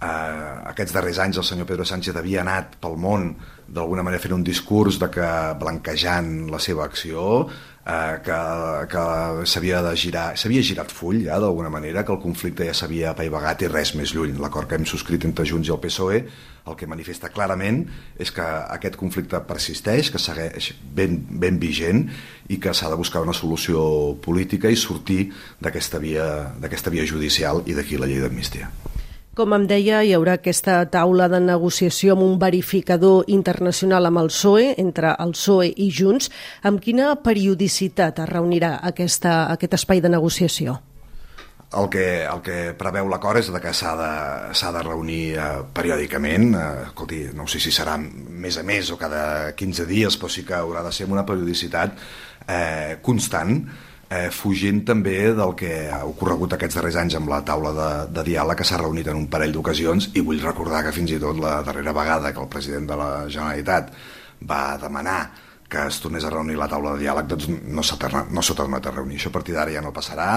eh, 0.00 0.70
aquests 0.72 0.94
darrers 0.94 1.18
anys 1.22 1.40
el 1.40 1.46
senyor 1.46 1.68
Pedro 1.68 1.86
Sánchez 1.88 2.16
havia 2.16 2.42
anat 2.44 2.78
pel 2.82 2.98
món 3.00 3.32
d'alguna 3.68 4.04
manera 4.06 4.22
fent 4.22 4.36
un 4.38 4.44
discurs 4.46 4.98
de 5.00 5.10
que 5.12 5.30
blanquejant 5.60 6.48
la 6.52 6.60
seva 6.62 6.86
acció 6.86 7.48
eh, 7.88 8.14
que, 8.24 8.38
que 8.92 9.04
s'havia 9.48 9.82
de 9.84 9.94
girar, 9.96 10.28
s'havia 10.38 10.62
girat 10.64 10.92
full 10.94 11.24
ja 11.26 11.40
d'alguna 11.42 11.72
manera, 11.72 12.04
que 12.04 12.14
el 12.14 12.22
conflicte 12.22 12.68
ja 12.68 12.76
s'havia 12.76 13.10
apaivagat 13.12 13.66
i 13.66 13.72
res 13.72 13.94
més 13.98 14.14
lluny. 14.14 14.36
L'acord 14.38 14.70
que 14.70 14.78
hem 14.78 14.86
subscrit 14.88 15.26
entre 15.28 15.46
Junts 15.48 15.68
i 15.68 15.74
el 15.74 15.82
PSOE 15.82 16.22
el 16.68 16.76
que 16.76 16.88
manifesta 16.88 17.30
clarament 17.32 17.82
és 18.20 18.30
que 18.34 18.44
aquest 18.44 18.98
conflicte 19.00 19.40
persisteix, 19.48 20.12
que 20.12 20.20
segueix 20.20 20.74
ben, 20.94 21.16
ben 21.40 21.58
vigent 21.62 22.04
i 22.52 22.60
que 22.60 22.74
s'ha 22.76 22.92
de 22.92 23.00
buscar 23.00 23.24
una 23.24 23.36
solució 23.36 23.80
política 24.24 24.68
i 24.68 24.76
sortir 24.76 25.30
d'aquesta 25.64 26.00
via, 26.02 26.28
via 26.92 27.08
judicial 27.08 27.64
i 27.66 27.76
d'aquí 27.76 27.96
la 27.96 28.10
llei 28.10 28.20
d'amnistia. 28.20 28.68
Com 29.38 29.52
em 29.54 29.68
deia, 29.70 30.00
hi 30.02 30.10
haurà 30.16 30.32
aquesta 30.34 30.80
taula 30.90 31.28
de 31.30 31.38
negociació 31.38 32.16
amb 32.16 32.24
un 32.24 32.32
verificador 32.42 33.28
internacional 33.30 34.08
amb 34.08 34.18
el 34.24 34.32
PSOE, 34.32 34.72
entre 34.82 35.12
el 35.22 35.34
PSOE 35.36 35.68
i 35.84 35.86
Junts. 35.94 36.26
Amb 36.66 36.82
quina 36.82 37.12
periodicitat 37.22 38.18
es 38.18 38.26
reunirà 38.32 38.72
aquesta, 38.90 39.44
aquest 39.54 39.76
espai 39.78 40.02
de 40.02 40.10
negociació? 40.10 40.74
El 41.78 41.86
que, 41.92 42.08
el 42.26 42.42
que 42.42 42.58
preveu 42.82 43.06
l'acord 43.06 43.38
és 43.38 43.52
de 43.54 43.62
que 43.62 43.70
s'ha 43.70 43.94
de, 44.00 44.12
de 44.74 44.82
reunir 44.82 45.22
eh, 45.36 45.48
periòdicament, 45.76 46.48
eh, 46.58 46.68
escolti, 46.88 47.20
no 47.38 47.46
sé 47.46 47.62
si 47.62 47.70
serà 47.70 47.94
més 47.94 48.58
a 48.58 48.66
més 48.66 48.90
o 48.90 48.98
cada 48.98 49.52
15 49.54 49.86
dies, 49.86 50.18
però 50.18 50.34
sí 50.34 50.42
que 50.48 50.58
haurà 50.58 50.82
de 50.82 50.90
ser 50.90 51.06
amb 51.06 51.14
una 51.14 51.28
periodicitat 51.28 51.94
eh, 51.94 52.98
constant, 53.06 53.60
eh, 54.10 54.28
fugint 54.34 54.84
també 54.88 55.16
del 55.36 55.54
que 55.58 55.72
ha 55.92 56.04
ocorregut 56.08 56.56
aquests 56.56 56.78
darrers 56.80 57.00
anys 57.02 57.18
amb 57.18 57.32
la 57.32 57.42
taula 57.46 57.74
de, 57.76 57.90
de 58.18 58.24
diàleg 58.30 58.60
que 58.60 58.68
s'ha 58.68 58.80
reunit 58.80 59.08
en 59.08 59.20
un 59.20 59.26
parell 59.32 59.52
d'ocasions 59.56 60.10
i 60.14 60.24
vull 60.24 60.40
recordar 60.44 60.84
que 60.86 60.94
fins 60.96 61.12
i 61.12 61.20
tot 61.22 61.40
la 61.42 61.58
darrera 61.66 61.96
vegada 61.96 62.32
que 62.32 62.42
el 62.44 62.52
president 62.52 62.88
de 62.88 62.96
la 62.98 63.10
Generalitat 63.28 63.92
va 64.48 64.62
demanar 64.80 65.20
que 65.68 65.82
es 65.84 65.98
tornés 66.00 66.24
a 66.24 66.30
reunir 66.32 66.56
la 66.56 66.66
taula 66.68 66.94
de 66.94 67.02
diàleg 67.04 67.26
doncs 67.28 67.48
no 67.48 67.82
s'ha 67.84 68.24
no 68.32 68.42
tornat 68.56 68.86
a 68.86 68.92
reunir. 68.94 69.18
Això 69.18 69.28
a 69.28 69.34
partir 69.34 69.52
d'ara 69.52 69.74
ja 69.74 69.82
no 69.84 69.92
passarà, 69.92 70.28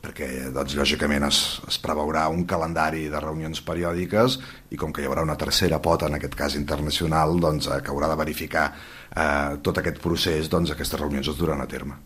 perquè 0.00 0.48
doncs, 0.54 0.74
lògicament 0.78 1.26
es, 1.28 1.60
es 1.68 1.76
preveurà 1.84 2.22
un 2.32 2.46
calendari 2.48 3.04
de 3.12 3.20
reunions 3.20 3.60
periòdiques 3.60 4.38
i 4.72 4.80
com 4.80 4.92
que 4.92 5.04
hi 5.04 5.10
haurà 5.10 5.26
una 5.26 5.36
tercera 5.36 5.82
pota, 5.84 6.08
en 6.08 6.16
aquest 6.16 6.34
cas 6.38 6.56
internacional, 6.56 7.36
doncs, 7.44 7.68
eh, 7.68 7.82
que 7.84 7.92
haurà 7.92 8.08
de 8.08 8.16
verificar 8.22 8.70
eh, 8.72 9.60
tot 9.60 9.82
aquest 9.82 10.00
procés, 10.00 10.48
doncs 10.48 10.72
aquestes 10.72 11.00
reunions 11.00 11.28
es 11.28 11.36
duran 11.36 11.60
a 11.60 11.68
terme. 11.68 12.00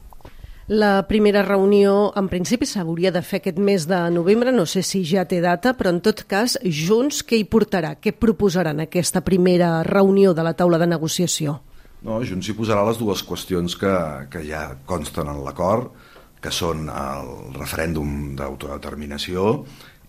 La 0.66 1.06
primera 1.06 1.42
reunió, 1.42 2.14
en 2.16 2.30
principi, 2.32 2.64
s'hauria 2.64 3.10
de 3.12 3.20
fer 3.20 3.42
aquest 3.42 3.58
mes 3.60 3.84
de 3.84 3.98
novembre, 4.08 4.48
no 4.48 4.64
sé 4.64 4.80
si 4.80 5.02
ja 5.04 5.26
té 5.28 5.42
data, 5.44 5.74
però 5.76 5.90
en 5.92 5.98
tot 6.00 6.22
cas, 6.24 6.56
Junts, 6.64 7.20
què 7.20 7.36
hi 7.36 7.44
portarà? 7.44 7.98
Què 8.00 8.14
proposaran 8.16 8.80
aquesta 8.80 9.20
primera 9.20 9.82
reunió 9.84 10.32
de 10.32 10.46
la 10.46 10.54
taula 10.56 10.80
de 10.80 10.88
negociació? 10.88 11.58
No, 12.00 12.16
Junts 12.24 12.48
hi 12.48 12.56
posarà 12.56 12.80
les 12.88 12.96
dues 12.96 13.20
qüestions 13.28 13.76
que, 13.76 13.92
que 14.32 14.40
ja 14.48 14.70
consten 14.88 15.28
en 15.28 15.44
l'acord, 15.44 15.92
que 16.40 16.52
són 16.52 16.88
el 16.88 17.28
referèndum 17.60 18.32
d'autodeterminació 18.40 19.60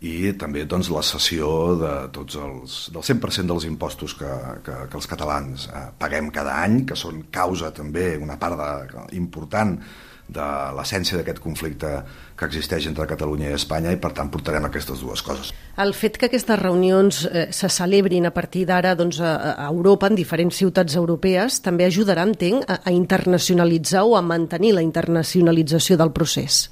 i 0.07 0.31
també 0.39 0.63
doncs, 0.63 0.87
la 0.87 1.03
cessió 1.03 1.51
de 1.83 1.93
tots 2.15 2.39
els, 2.39 2.79
del 2.95 3.03
100% 3.03 3.51
dels 3.51 3.67
impostos 3.67 4.15
que, 4.15 4.31
que, 4.63 4.81
que 4.87 4.99
els 5.03 5.07
catalans 5.11 5.67
eh, 5.67 5.85
paguem 5.99 6.31
cada 6.31 6.61
any, 6.63 6.85
que 6.87 6.95
són 6.95 7.25
causa 7.27 7.75
també 7.75 8.13
una 8.15 8.39
part 8.39 8.59
de, 8.59 9.07
important 9.19 9.79
de 10.27 10.45
l'essència 10.75 11.19
d'aquest 11.19 11.39
conflicte 11.43 11.89
que 12.35 12.47
existeix 12.49 12.87
entre 12.89 13.07
Catalunya 13.07 13.51
i 13.51 13.57
Espanya 13.57 13.93
i 13.93 13.99
per 14.01 14.11
tant 14.17 14.31
portarem 14.33 14.65
aquestes 14.67 15.03
dues 15.03 15.21
coses. 15.25 15.51
El 15.81 15.93
fet 15.93 16.17
que 16.17 16.29
aquestes 16.29 16.59
reunions 16.59 17.23
eh, 17.29 17.47
se 17.55 17.69
celebrin 17.69 18.25
a 18.25 18.33
partir 18.35 18.65
d'ara 18.69 18.95
doncs, 18.97 19.21
a, 19.21 19.35
a 19.53 19.67
Europa, 19.69 20.09
en 20.09 20.17
diferents 20.17 20.57
ciutats 20.57 20.97
europees, 20.97 21.61
també 21.65 21.87
ajudarà, 21.87 22.25
entenc, 22.25 22.65
a, 22.67 22.81
a 22.83 22.95
internacionalitzar 22.95 24.05
o 24.05 24.17
a 24.17 24.23
mantenir 24.25 24.73
la 24.75 24.85
internacionalització 24.85 25.99
del 26.01 26.11
procés. 26.15 26.65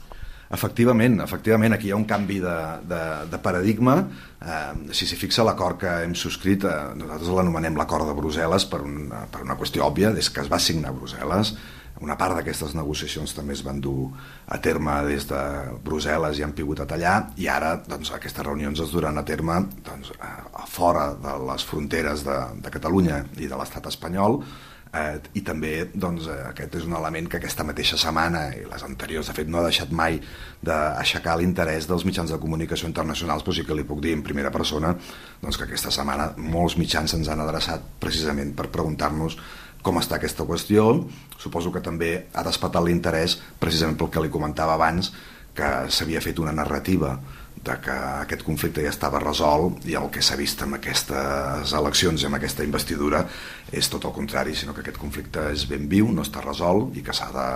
Efectivament, 0.53 1.17
efectivament, 1.24 1.74
aquí 1.74 1.88
hi 1.89 1.93
ha 1.93 1.98
un 1.98 2.05
canvi 2.05 2.38
de, 2.43 2.57
de, 2.89 3.01
de 3.31 3.39
paradigma. 3.41 3.95
Eh, 4.38 4.91
si 4.93 5.07
s'hi 5.10 5.17
fixa 5.17 5.45
l'acord 5.48 5.79
que 5.81 5.93
hem 6.03 6.13
subscrit, 6.19 6.67
eh, 6.69 6.74
nosaltres 7.00 7.31
l'anomenem 7.33 7.79
l'acord 7.79 8.05
de 8.10 8.13
Brussel·les 8.17 8.67
per 8.69 8.83
una, 8.86 9.24
per 9.33 9.41
una 9.45 9.57
qüestió 9.57 9.88
òbvia, 9.88 10.13
des 10.13 10.29
que 10.29 10.43
es 10.43 10.51
va 10.51 10.62
signar 10.62 10.91
a 10.91 10.98
Brussel·les, 11.00 11.55
una 12.03 12.17
part 12.19 12.36
d'aquestes 12.38 12.75
negociacions 12.75 13.31
també 13.38 13.55
es 13.55 13.63
van 13.65 13.79
dur 13.83 14.10
a 14.51 14.60
terme 14.63 14.98
des 15.07 15.27
de 15.29 15.39
Brussel·les 15.86 16.39
i 16.39 16.43
han 16.43 16.55
pivotat 16.57 16.91
allà 16.95 17.15
i 17.39 17.48
ara 17.48 17.77
doncs, 17.88 18.12
aquestes 18.12 18.45
reunions 18.45 18.83
es 18.83 18.91
duran 18.91 19.17
a 19.17 19.25
terme 19.27 19.62
doncs, 19.88 20.12
a 20.19 20.67
fora 20.67 21.13
de 21.15 21.39
les 21.48 21.65
fronteres 21.69 22.27
de, 22.27 22.38
de 22.60 22.74
Catalunya 22.74 23.24
i 23.39 23.48
de 23.48 23.57
l'estat 23.60 23.88
espanyol. 23.91 24.41
Eh, 24.93 25.17
i 25.39 25.41
també 25.41 25.88
doncs, 25.89 26.27
aquest 26.51 26.75
és 26.77 26.83
un 26.86 26.93
element 26.93 27.25
que 27.25 27.39
aquesta 27.39 27.65
mateixa 27.65 27.98
setmana 27.98 28.43
i 28.53 28.60
les 28.69 28.83
anteriors 28.86 29.25
de 29.25 29.33
fet 29.33 29.48
no 29.50 29.57
ha 29.57 29.63
deixat 29.65 29.89
mai 29.89 30.19
d'aixecar 30.62 31.33
l'interès 31.39 31.88
dels 31.89 32.05
mitjans 32.05 32.29
de 32.29 32.38
comunicació 32.38 32.86
internacionals 32.91 33.41
però 33.41 33.55
sí 33.57 33.65
que 33.65 33.74
li 33.74 33.88
puc 33.89 34.03
dir 34.05 34.13
en 34.13 34.22
primera 34.22 34.51
persona 34.53 34.93
doncs, 35.41 35.57
que 35.57 35.65
aquesta 35.65 35.89
setmana 35.89 36.29
molts 36.38 36.77
mitjans 36.77 37.17
ens 37.17 37.31
han 37.33 37.41
adreçat 37.41 37.89
precisament 38.05 38.53
per 38.53 38.69
preguntar-nos 38.75 39.39
com 39.83 39.99
està 39.99 40.17
aquesta 40.17 40.47
qüestió. 40.47 40.87
Suposo 41.37 41.71
que 41.75 41.83
també 41.83 42.15
ha 42.33 42.43
despetat 42.47 42.83
l'interès 42.83 43.37
precisament 43.59 43.99
pel 43.99 44.09
que 44.09 44.23
li 44.23 44.33
comentava 44.33 44.77
abans, 44.79 45.11
que 45.53 45.69
s'havia 45.93 46.23
fet 46.23 46.39
una 46.41 46.55
narrativa 46.55 47.17
de 47.63 47.75
que 47.79 47.93
aquest 47.93 48.43
conflicte 48.43 48.83
ja 48.83 48.91
estava 48.91 49.21
resolt 49.23 49.85
i 49.87 49.95
el 49.95 50.09
que 50.11 50.23
s'ha 50.25 50.35
vist 50.35 50.59
amb 50.65 50.75
aquestes 50.79 51.71
eleccions 51.77 52.23
i 52.23 52.27
amb 52.27 52.35
aquesta 52.35 52.65
investidura 52.65 53.21
és 53.71 53.87
tot 53.89 54.03
el 54.09 54.11
contrari, 54.15 54.55
sinó 54.55 54.73
que 54.75 54.83
aquest 54.83 54.99
conflicte 54.99 55.45
és 55.53 55.63
ben 55.69 55.87
viu, 55.87 56.09
no 56.11 56.25
està 56.25 56.43
resolt 56.43 56.97
i 56.99 57.05
que 57.05 57.15
s'ha 57.15 57.29
de 57.31 57.47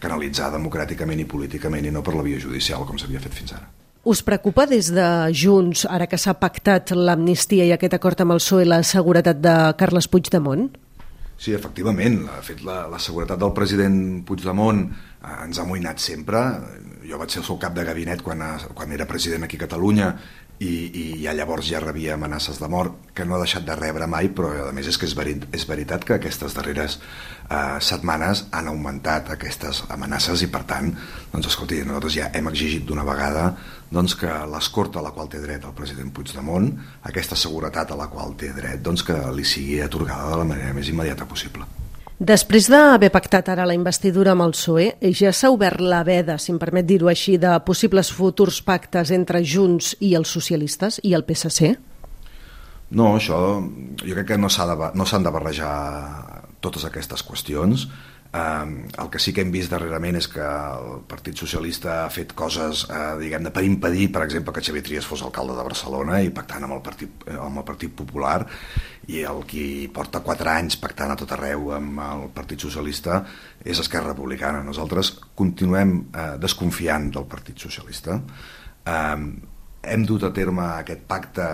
canalitzar 0.00 0.48
democràticament 0.54 1.20
i 1.20 1.28
políticament 1.28 1.84
i 1.84 1.92
no 1.92 2.04
per 2.06 2.16
la 2.16 2.24
via 2.24 2.40
judicial 2.40 2.86
com 2.88 2.98
s'havia 2.98 3.20
fet 3.20 3.36
fins 3.36 3.52
ara. 3.58 3.68
Us 4.08 4.22
preocupa 4.24 4.64
des 4.64 4.88
de 4.96 5.06
Junts, 5.36 5.84
ara 5.84 6.06
que 6.08 6.16
s'ha 6.16 6.32
pactat 6.40 6.94
l'amnistia 6.96 7.66
i 7.68 7.74
aquest 7.74 7.98
acord 7.98 8.22
amb 8.24 8.32
el 8.32 8.40
PSOE, 8.40 8.64
la 8.64 8.80
seguretat 8.80 9.42
de 9.44 9.56
Carles 9.76 10.08
Puigdemont? 10.08 10.70
Sí, 11.40 11.54
efectivament. 11.56 12.18
De 12.26 12.42
fet, 12.44 12.60
la, 12.68 12.82
la 12.92 12.98
seguretat 13.00 13.40
del 13.40 13.54
president 13.56 13.96
Puigdemont 14.28 14.82
eh, 14.84 15.36
ens 15.46 15.56
ha 15.56 15.64
amoïnat 15.64 16.02
sempre. 16.04 16.42
Jo 17.08 17.20
vaig 17.20 17.32
ser 17.32 17.40
el 17.40 17.46
seu 17.48 17.56
cap 17.62 17.72
de 17.76 17.86
gabinet 17.88 18.20
quan, 18.22 18.44
quan 18.76 18.92
era 18.92 19.08
president 19.08 19.46
aquí 19.46 19.56
a 19.56 19.64
Catalunya 19.64 20.10
i, 20.60 20.68
i 20.68 21.04
ja 21.24 21.32
llavors 21.32 21.64
ja 21.70 21.80
rebia 21.80 22.14
amenaces 22.18 22.58
de 22.60 22.68
mort 22.68 23.10
que 23.16 23.24
no 23.24 23.36
ha 23.36 23.40
deixat 23.40 23.64
de 23.64 23.76
rebre 23.78 24.06
mai, 24.10 24.28
però 24.28 24.50
a 24.68 24.74
més 24.76 24.90
és 24.92 24.98
que 25.00 25.08
és, 25.08 25.16
verit, 25.16 25.46
és 25.56 25.64
veritat 25.68 26.04
que 26.04 26.18
aquestes 26.18 26.54
darreres 26.56 26.98
eh, 27.00 27.78
setmanes 27.80 28.44
han 28.52 28.68
augmentat 28.68 29.32
aquestes 29.32 29.82
amenaces 29.88 30.44
i 30.44 30.50
per 30.52 30.62
tant, 30.68 30.92
doncs 31.32 31.48
escolti, 31.48 31.80
nosaltres 31.88 32.18
ja 32.18 32.30
hem 32.36 32.52
exigit 32.52 32.84
d'una 32.84 33.08
vegada 33.08 33.50
doncs, 33.90 34.14
que 34.20 34.30
l'escorta 34.52 35.00
a 35.00 35.06
la 35.08 35.16
qual 35.16 35.32
té 35.32 35.40
dret 35.42 35.64
el 35.64 35.76
president 35.76 36.12
Puigdemont, 36.14 36.70
aquesta 37.08 37.40
seguretat 37.40 37.90
a 37.90 37.98
la 37.98 38.10
qual 38.12 38.36
té 38.36 38.52
dret, 38.54 38.84
doncs, 38.84 39.06
que 39.06 39.16
li 39.34 39.48
sigui 39.48 39.80
atorgada 39.80 40.34
de 40.34 40.42
la 40.44 40.50
manera 40.52 40.76
més 40.76 40.92
immediata 40.92 41.26
possible. 41.26 41.79
Després 42.20 42.66
d'haver 42.68 43.08
pactat 43.08 43.46
ara 43.48 43.64
la 43.64 43.72
investidura 43.72 44.34
amb 44.34 44.44
el 44.44 44.50
PSOE, 44.52 44.90
ja 45.16 45.30
s'ha 45.32 45.48
obert 45.54 45.80
la 45.80 46.02
veda, 46.04 46.34
si 46.36 46.50
em 46.52 46.58
permet 46.60 46.84
dir-ho 46.84 47.08
així, 47.08 47.38
de 47.40 47.54
possibles 47.64 48.10
futurs 48.12 48.58
pactes 48.60 49.08
entre 49.16 49.40
Junts 49.40 49.94
i 50.04 50.10
els 50.18 50.28
socialistes 50.28 50.98
i 51.00 51.14
el 51.16 51.24
PSC? 51.24 51.70
No, 52.92 53.14
això 53.16 53.38
jo 54.04 54.18
crec 54.18 54.34
que 54.34 54.36
no 54.36 54.50
s'han 54.52 54.68
de, 54.68 54.90
no 55.00 55.06
de 55.08 55.32
barrejar 55.32 55.72
totes 56.60 56.84
aquestes 56.84 57.24
qüestions. 57.24 57.86
Eh, 58.32 58.86
el 59.02 59.10
que 59.10 59.18
sí 59.18 59.32
que 59.34 59.42
hem 59.42 59.50
vist 59.50 59.72
darrerament 59.72 60.14
és 60.20 60.28
que 60.30 60.44
el 60.44 61.00
Partit 61.10 61.40
Socialista 61.40 62.04
ha 62.04 62.10
fet 62.14 62.30
coses, 62.38 62.84
eh, 62.86 63.16
diguem-ne, 63.18 63.50
per 63.50 63.64
impedir, 63.66 64.06
per 64.12 64.22
exemple, 64.22 64.54
que 64.54 64.62
Xavier 64.62 64.84
Trias 64.86 65.08
fos 65.08 65.24
alcalde 65.26 65.56
de 65.58 65.64
Barcelona 65.66 66.20
i 66.22 66.30
pactant 66.30 66.62
amb 66.64 66.76
el 66.78 66.82
Partit, 66.86 67.26
eh, 67.26 67.34
amb 67.34 67.58
el 67.58 67.66
Partit 67.66 67.94
Popular 67.96 68.46
i 69.10 69.24
el 69.26 69.42
qui 69.50 69.90
porta 69.92 70.22
quatre 70.22 70.50
anys 70.52 70.78
pactant 70.78 71.10
a 71.10 71.18
tot 71.18 71.32
arreu 71.34 71.72
amb 71.74 71.98
el 72.06 72.28
Partit 72.34 72.62
Socialista 72.62 73.24
és 73.64 73.78
Esquerra 73.82 74.14
Republicana. 74.14 74.62
Nosaltres 74.62 75.10
continuem 75.34 75.96
eh, 76.14 76.36
desconfiant 76.38 77.10
del 77.10 77.26
Partit 77.26 77.58
Socialista. 77.58 78.20
Eh, 78.86 79.18
hem 79.82 80.04
dut 80.06 80.22
a 80.22 80.32
terme 80.36 80.66
aquest 80.76 81.02
pacte 81.08 81.50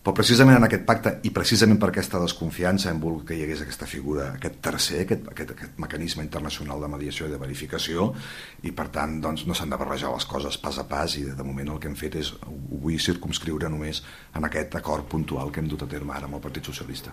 però 0.00 0.14
precisament 0.16 0.56
en 0.56 0.64
aquest 0.64 0.86
pacte 0.88 1.10
i 1.28 1.30
precisament 1.34 1.76
per 1.80 1.90
aquesta 1.90 2.20
desconfiança 2.22 2.88
hem 2.88 3.00
volgut 3.02 3.26
que 3.28 3.36
hi 3.36 3.42
hagués 3.44 3.60
aquesta 3.66 3.84
figura, 3.88 4.30
aquest 4.38 4.56
tercer, 4.64 5.02
aquest, 5.04 5.26
aquest, 5.28 5.50
aquest 5.52 5.80
mecanisme 5.82 6.24
internacional 6.24 6.80
de 6.80 6.88
mediació 6.88 7.28
i 7.28 7.32
de 7.32 7.40
verificació 7.40 8.08
i 8.64 8.72
per 8.76 8.88
tant 8.94 9.18
doncs, 9.20 9.44
no 9.44 9.56
s'han 9.56 9.74
de 9.74 9.78
barrejar 9.80 10.14
les 10.14 10.24
coses 10.30 10.56
pas 10.62 10.78
a 10.80 10.86
pas 10.88 11.18
i 11.20 11.26
de 11.28 11.44
moment 11.44 11.74
el 11.74 11.82
que 11.82 11.90
hem 11.90 11.98
fet 12.00 12.16
és 12.16 12.32
ho 12.32 12.80
vull 12.80 12.96
circumscriure 12.96 13.68
només 13.68 14.00
en 14.40 14.48
aquest 14.48 14.78
acord 14.80 15.04
puntual 15.04 15.52
que 15.52 15.60
hem 15.60 15.68
dut 15.68 15.84
a 15.84 15.88
terme 15.90 16.16
ara 16.16 16.30
amb 16.30 16.38
el 16.38 16.44
Partit 16.46 16.70
Socialista. 16.72 17.12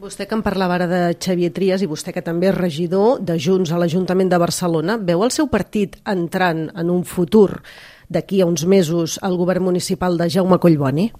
Vostè 0.00 0.24
que 0.24 0.34
em 0.34 0.42
parlava 0.42 0.78
ara 0.78 0.86
de 0.88 1.00
Xavier 1.20 1.50
Trias 1.52 1.84
i 1.84 1.88
vostè 1.90 2.14
que 2.16 2.24
també 2.24 2.48
és 2.48 2.56
regidor 2.56 3.20
de 3.20 3.36
Junts 3.36 3.70
a 3.70 3.78
l'Ajuntament 3.78 4.32
de 4.32 4.40
Barcelona, 4.40 4.96
veu 4.96 5.20
el 5.22 5.34
seu 5.36 5.50
partit 5.52 6.00
entrant 6.08 6.70
en 6.72 6.90
un 6.90 7.04
futur 7.04 7.60
d'aquí 8.08 8.40
a 8.40 8.48
uns 8.48 8.64
mesos 8.64 9.18
al 9.20 9.36
govern 9.36 9.68
municipal 9.68 10.16
de 10.16 10.30
Jaume 10.32 10.58
Collboni? 10.58 11.10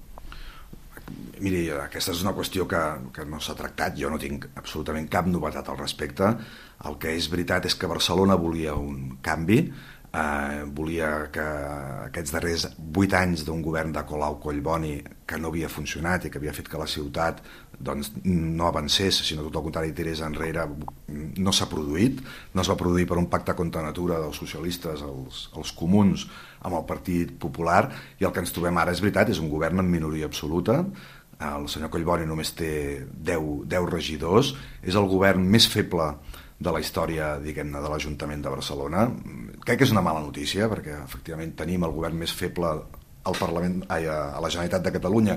Miri, 1.43 1.63
aquesta 1.75 2.13
és 2.15 2.21
una 2.23 2.35
qüestió 2.37 2.69
que, 2.71 2.81
que 3.15 3.25
no 3.27 3.41
s'ha 3.43 3.57
tractat, 3.59 3.97
jo 3.99 4.11
no 4.13 4.19
tinc 4.23 4.47
absolutament 4.55 5.09
cap 5.11 5.27
novetat 5.27 5.73
al 5.73 5.81
respecte. 5.81 6.29
El 6.87 6.99
que 7.03 7.17
és 7.19 7.27
veritat 7.33 7.67
és 7.67 7.75
que 7.79 7.91
Barcelona 7.91 8.37
volia 8.39 8.77
un 8.79 9.17
canvi, 9.27 9.59
eh, 10.13 10.63
volia 10.77 11.09
que 11.35 11.47
aquests 12.07 12.35
darrers 12.37 12.67
vuit 12.79 13.15
anys 13.19 13.43
d'un 13.49 13.63
govern 13.65 13.91
de 13.97 14.05
Colau 14.07 14.39
Collboni 14.43 14.95
que 15.27 15.41
no 15.41 15.51
havia 15.51 15.71
funcionat 15.73 16.27
i 16.27 16.31
que 16.31 16.39
havia 16.39 16.55
fet 16.55 16.69
que 16.71 16.79
la 16.81 16.87
ciutat 16.91 17.41
doncs, 17.83 18.13
no 18.23 18.69
avancés, 18.69 19.19
sinó 19.27 19.43
tot 19.49 19.59
el 19.59 19.65
contrari 19.67 19.95
tirés 19.97 20.23
enrere, 20.23 20.69
no 21.43 21.53
s'ha 21.53 21.67
produït. 21.67 22.21
No 22.55 22.63
es 22.63 22.71
va 22.71 22.79
produir 22.79 23.09
per 23.11 23.19
un 23.19 23.27
pacte 23.33 23.57
contra 23.59 23.83
natura 23.83 24.21
dels 24.23 24.39
socialistes, 24.39 25.03
els, 25.03 25.49
els 25.59 25.73
comuns, 25.75 26.29
amb 26.63 26.79
el 26.79 26.87
Partit 26.87 27.35
Popular, 27.43 27.89
i 28.21 28.29
el 28.29 28.31
que 28.31 28.45
ens 28.45 28.55
trobem 28.55 28.79
ara 28.79 28.95
és 28.95 29.03
veritat, 29.03 29.33
és 29.35 29.43
un 29.43 29.51
govern 29.51 29.83
en 29.83 29.91
minoria 29.91 30.31
absoluta, 30.31 30.85
el 31.43 31.69
senyor 31.73 31.91
Collboni 31.93 32.27
només 32.29 32.55
té 32.59 32.73
10, 33.13 33.67
10 33.71 33.91
regidors, 33.91 34.55
és 34.83 34.97
el 34.99 35.09
govern 35.11 35.45
més 35.51 35.69
feble 35.71 36.13
de 36.63 36.73
la 36.73 36.81
història, 36.81 37.37
diguem-ne, 37.43 37.81
de 37.83 37.91
l'Ajuntament 37.91 38.43
de 38.45 38.51
Barcelona. 38.55 39.07
Crec 39.67 39.81
que 39.81 39.89
és 39.89 39.95
una 39.95 40.05
mala 40.05 40.23
notícia, 40.23 40.69
perquè 40.71 40.99
efectivament 41.03 41.57
tenim 41.59 41.87
el 41.87 41.95
govern 41.95 42.19
més 42.21 42.35
feble 42.35 42.73
al 43.23 43.39
Parlament, 43.39 43.83
ai, 43.95 44.07
a 44.11 44.41
la 44.43 44.51
Generalitat 44.51 44.83
de 44.87 44.93
Catalunya 44.97 45.37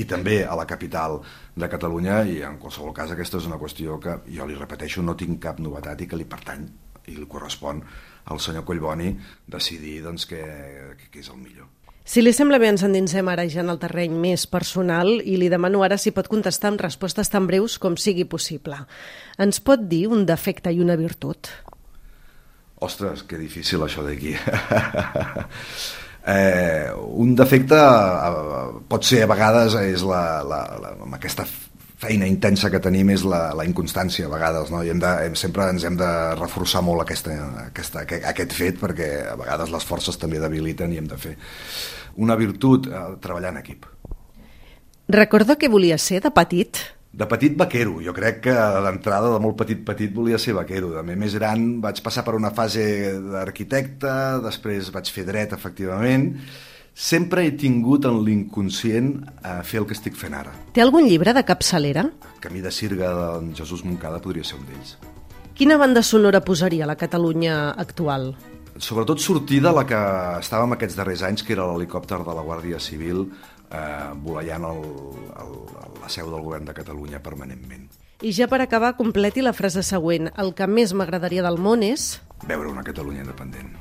i 0.00 0.06
també 0.08 0.38
a 0.44 0.56
la 0.56 0.64
capital 0.68 1.18
de 1.56 1.68
Catalunya 1.72 2.22
i 2.28 2.40
en 2.48 2.56
qualsevol 2.60 2.94
cas 2.96 3.12
aquesta 3.12 3.40
és 3.40 3.48
una 3.48 3.60
qüestió 3.60 4.00
que 4.00 4.18
jo 4.32 4.48
li 4.48 4.56
repeteixo 4.56 5.04
no 5.04 5.16
tinc 5.20 5.42
cap 5.44 5.60
novetat 5.60 6.00
i 6.00 6.08
que 6.08 6.20
li 6.20 6.28
pertany 6.28 6.64
i 7.12 7.16
li 7.16 7.28
correspon 7.30 7.82
al 8.32 8.40
senyor 8.42 8.64
Collboni 8.66 9.12
decidir 9.46 10.00
doncs, 10.04 10.26
què, 10.30 10.42
és 11.12 11.28
el 11.28 11.42
millor. 11.42 11.75
Si 12.06 12.22
li 12.22 12.30
sembla 12.30 12.60
bé, 12.62 12.68
ens 12.70 12.84
endinsem 12.86 13.26
ara 13.26 13.48
ja 13.50 13.64
en 13.64 13.70
el 13.72 13.80
terreny 13.82 14.12
més 14.22 14.44
personal 14.46 15.08
i 15.18 15.34
li 15.40 15.48
demano 15.50 15.80
ara 15.82 15.96
si 15.98 16.12
pot 16.14 16.28
contestar 16.30 16.70
amb 16.70 16.84
respostes 16.84 17.32
tan 17.32 17.48
breus 17.50 17.80
com 17.82 17.96
sigui 17.98 18.22
possible. 18.30 18.78
Ens 19.42 19.58
pot 19.58 19.82
dir 19.90 20.04
un 20.14 20.22
defecte 20.28 20.70
i 20.70 20.78
una 20.84 20.94
virtut? 21.00 21.50
Ostres, 22.86 23.24
que 23.26 23.40
difícil 23.40 23.82
això 23.82 24.04
d'aquí. 24.06 24.36
eh, 26.36 26.94
un 26.94 27.34
defecte 27.34 27.82
eh, 27.82 28.66
pot 28.86 29.10
ser 29.10 29.24
a 29.24 29.30
vegades 29.34 29.74
és 29.82 30.06
la, 30.06 30.22
la, 30.46 30.62
la, 30.78 30.94
amb 31.08 31.18
aquesta 31.18 31.48
feina 32.00 32.28
intensa 32.28 32.68
que 32.72 32.80
tenim 32.82 33.10
és 33.14 33.24
la, 33.24 33.50
la 33.56 33.64
inconstància 33.68 34.26
a 34.26 34.32
vegades, 34.32 34.70
no? 34.72 34.82
I 34.84 34.92
hem 34.92 35.00
de, 35.00 35.12
hem, 35.26 35.36
sempre 35.38 35.68
ens 35.72 35.86
hem 35.88 35.96
de 35.96 36.08
reforçar 36.36 36.82
molt 36.84 37.06
aquesta, 37.06 37.36
aquesta, 37.70 38.02
aquest, 38.04 38.26
aquest 38.32 38.56
fet 38.56 38.80
perquè 38.82 39.10
a 39.32 39.36
vegades 39.40 39.72
les 39.72 39.86
forces 39.88 40.20
també 40.20 40.40
debiliten 40.42 40.92
i 40.92 41.00
hem 41.00 41.08
de 41.08 41.20
fer 41.20 41.36
una 42.20 42.36
virtut, 42.36 42.88
eh, 42.88 43.06
treballar 43.22 43.54
en 43.54 43.62
equip. 43.62 43.88
Recorda 45.12 45.56
què 45.56 45.70
volia 45.72 45.96
ser 46.02 46.20
de 46.24 46.32
petit? 46.34 46.82
De 47.16 47.24
petit 47.30 47.54
vaquero, 47.56 48.00
jo 48.04 48.12
crec 48.12 48.42
que 48.44 48.54
d'entrada 48.84 49.30
de 49.32 49.40
molt 49.40 49.56
petit 49.56 49.80
petit 49.86 50.12
volia 50.12 50.36
ser 50.42 50.52
vaquero, 50.56 50.90
de 50.92 51.16
més 51.16 51.36
gran 51.38 51.78
vaig 51.80 52.02
passar 52.04 52.26
per 52.26 52.34
una 52.36 52.50
fase 52.52 52.84
d'arquitecte, 53.24 54.12
després 54.44 54.90
vaig 54.92 55.08
fer 55.14 55.24
dret 55.24 55.54
efectivament, 55.56 56.34
sempre 56.96 57.44
he 57.44 57.52
tingut 57.52 58.08
en 58.08 58.22
l'inconscient 58.24 59.12
a 59.44 59.60
fer 59.62 59.82
el 59.82 59.86
que 59.86 59.94
estic 59.94 60.16
fent 60.16 60.34
ara. 60.34 60.54
Té 60.72 60.80
algun 60.80 61.04
llibre 61.04 61.36
de 61.36 61.44
capçalera? 61.44 62.06
Camí 62.40 62.64
de 62.64 62.72
Sirga 62.72 63.12
de 63.12 63.52
Jesús 63.54 63.84
Moncada 63.84 64.22
podria 64.24 64.44
ser 64.48 64.56
un 64.56 64.64
d'ells. 64.70 64.96
Quina 65.56 65.76
banda 65.76 66.02
sonora 66.02 66.40
posaria 66.44 66.88
la 66.88 66.96
Catalunya 66.96 67.70
actual? 67.76 68.34
Sobretot 68.76 69.20
sortida 69.20 69.72
la 69.72 69.86
que 69.88 70.00
estàvem 70.40 70.74
aquests 70.74 70.96
darrers 70.96 71.22
anys, 71.24 71.44
que 71.44 71.54
era 71.54 71.68
l'helicòpter 71.68 72.18
de 72.24 72.34
la 72.36 72.44
Guàrdia 72.44 72.80
Civil 72.80 73.22
eh, 73.70 74.10
voleiant 74.24 74.64
el, 74.68 74.82
el, 75.44 75.54
la 76.02 76.10
seu 76.12 76.28
del 76.32 76.44
govern 76.44 76.68
de 76.68 76.76
Catalunya 76.76 77.22
permanentment. 77.24 77.88
I 78.24 78.32
ja 78.32 78.48
per 78.48 78.62
acabar, 78.64 78.94
completi 78.96 79.44
la 79.44 79.52
frase 79.56 79.84
següent. 79.84 80.30
El 80.40 80.54
que 80.56 80.68
més 80.68 80.96
m'agradaria 80.96 81.44
del 81.44 81.60
món 81.60 81.84
és... 81.84 82.16
Veure 82.48 82.72
una 82.72 82.84
Catalunya 82.84 83.24
independent. 83.24 83.76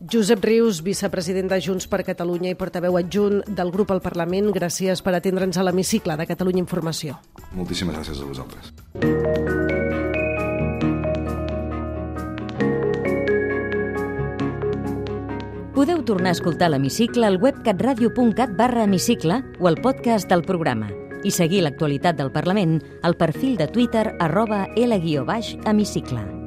Josep 0.00 0.42
Rius, 0.42 0.80
vicepresident 0.80 1.50
de 1.52 1.58
Junts 1.60 1.84
per 1.84 2.00
Catalunya 2.06 2.54
i 2.54 2.56
portaveu 2.56 2.96
adjunt 2.96 3.42
del 3.44 3.68
grup 3.68 3.90
al 3.92 4.00
Parlament, 4.00 4.48
gràcies 4.48 5.02
per 5.04 5.12
atendre'ns 5.12 5.58
a 5.60 5.64
l'hemicicle 5.66 6.16
de 6.16 6.24
Catalunya 6.24 6.62
Informació. 6.62 7.18
Moltíssimes 7.52 7.98
gràcies 7.98 8.16
a 8.16 8.24
vosaltres. 8.24 8.72
Podeu 15.76 16.00
tornar 16.08 16.32
a 16.32 16.38
escoltar 16.38 16.72
l'hemicicle 16.72 17.28
al 17.28 17.36
web 17.36 17.60
catradio.cat 17.60 18.56
barra 18.56 18.88
hemicicle 18.88 19.42
o 19.60 19.68
al 19.68 19.76
podcast 19.84 20.32
del 20.32 20.48
programa 20.48 20.88
i 21.24 21.30
seguir 21.30 21.60
l'actualitat 21.60 22.16
del 22.16 22.32
Parlament 22.32 22.78
al 23.04 23.20
perfil 23.20 23.60
de 23.60 23.68
Twitter 23.68 24.14
arroba 24.18 24.66
L-hemicicle. 24.80 26.39